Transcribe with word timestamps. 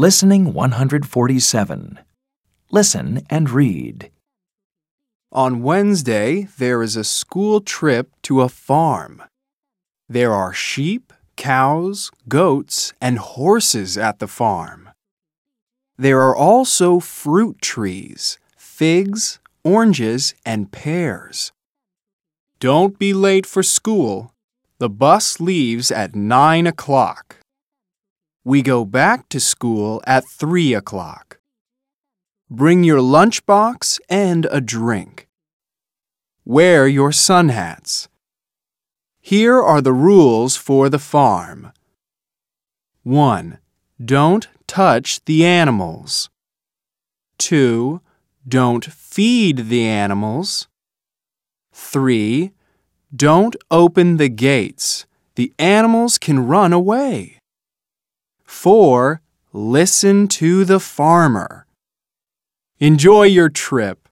Listening 0.00 0.54
147. 0.54 1.98
Listen 2.70 3.26
and 3.28 3.50
read. 3.50 4.12
On 5.32 5.60
Wednesday, 5.60 6.46
there 6.56 6.84
is 6.84 6.94
a 6.94 7.02
school 7.02 7.60
trip 7.60 8.12
to 8.22 8.42
a 8.42 8.48
farm. 8.48 9.24
There 10.08 10.32
are 10.32 10.52
sheep, 10.52 11.12
cows, 11.34 12.12
goats, 12.28 12.92
and 13.00 13.18
horses 13.18 13.98
at 13.98 14.20
the 14.20 14.28
farm. 14.28 14.90
There 15.96 16.20
are 16.20 16.36
also 16.36 17.00
fruit 17.00 17.60
trees, 17.60 18.38
figs, 18.56 19.40
oranges, 19.64 20.32
and 20.46 20.70
pears. 20.70 21.50
Don't 22.60 23.00
be 23.00 23.12
late 23.12 23.46
for 23.46 23.64
school. 23.64 24.32
The 24.78 24.88
bus 24.88 25.40
leaves 25.40 25.90
at 25.90 26.14
9 26.14 26.68
o'clock. 26.68 27.37
We 28.48 28.62
go 28.62 28.86
back 28.86 29.28
to 29.28 29.40
school 29.40 30.02
at 30.06 30.24
3 30.26 30.72
o'clock. 30.72 31.38
Bring 32.48 32.82
your 32.82 33.00
lunchbox 33.00 34.00
and 34.08 34.46
a 34.50 34.58
drink. 34.58 35.28
Wear 36.46 36.88
your 36.88 37.12
sun 37.12 37.50
hats. 37.50 38.08
Here 39.20 39.60
are 39.60 39.82
the 39.82 39.92
rules 39.92 40.56
for 40.56 40.88
the 40.88 40.98
farm. 40.98 41.72
1. 43.02 43.58
Don't 44.02 44.48
touch 44.66 45.22
the 45.26 45.44
animals. 45.44 46.30
2. 47.36 48.00
Don't 48.48 48.86
feed 48.86 49.68
the 49.68 49.84
animals. 49.84 50.68
3. 51.74 52.52
Don't 53.14 53.56
open 53.70 54.16
the 54.16 54.30
gates. 54.30 55.04
The 55.34 55.52
animals 55.58 56.16
can 56.16 56.46
run 56.46 56.72
away. 56.72 57.37
4. 58.48 59.20
Listen 59.52 60.26
to 60.26 60.64
the 60.64 60.80
farmer. 60.80 61.66
Enjoy 62.78 63.24
your 63.24 63.50
trip. 63.50 64.07